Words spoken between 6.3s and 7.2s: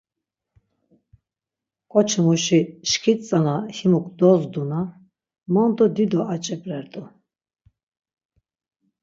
aç̌ibrert̆u.